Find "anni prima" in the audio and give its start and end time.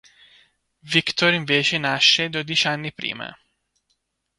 2.67-3.37